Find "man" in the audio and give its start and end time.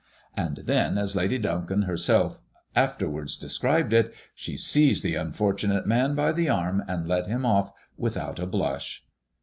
5.85-6.15